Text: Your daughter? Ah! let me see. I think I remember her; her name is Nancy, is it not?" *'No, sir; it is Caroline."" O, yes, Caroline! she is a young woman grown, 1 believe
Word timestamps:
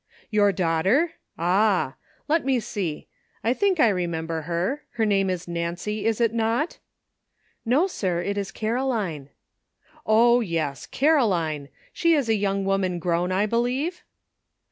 Your 0.31 0.51
daughter? 0.51 1.11
Ah! 1.37 1.93
let 2.27 2.43
me 2.43 2.59
see. 2.59 3.07
I 3.43 3.53
think 3.53 3.79
I 3.79 3.87
remember 3.89 4.41
her; 4.49 4.81
her 4.93 5.05
name 5.05 5.29
is 5.29 5.47
Nancy, 5.47 6.07
is 6.07 6.19
it 6.19 6.33
not?" 6.33 6.79
*'No, 7.67 7.85
sir; 7.85 8.19
it 8.19 8.35
is 8.35 8.49
Caroline."" 8.51 9.29
O, 10.17 10.39
yes, 10.39 10.87
Caroline! 10.87 11.69
she 11.93 12.15
is 12.15 12.29
a 12.29 12.33
young 12.35 12.65
woman 12.65 12.97
grown, 12.97 13.29
1 13.29 13.47
believe 13.49 14.01